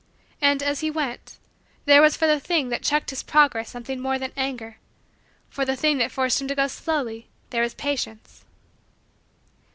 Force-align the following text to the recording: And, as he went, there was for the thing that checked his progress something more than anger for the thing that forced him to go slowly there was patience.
And, 0.41 0.63
as 0.63 0.79
he 0.79 0.89
went, 0.89 1.37
there 1.85 2.01
was 2.01 2.17
for 2.17 2.25
the 2.25 2.39
thing 2.39 2.69
that 2.69 2.81
checked 2.81 3.11
his 3.11 3.21
progress 3.21 3.69
something 3.69 3.99
more 3.99 4.17
than 4.17 4.31
anger 4.35 4.77
for 5.47 5.63
the 5.63 5.75
thing 5.75 5.99
that 5.99 6.11
forced 6.11 6.41
him 6.41 6.47
to 6.47 6.55
go 6.55 6.65
slowly 6.65 7.29
there 7.51 7.61
was 7.61 7.75
patience. 7.75 8.43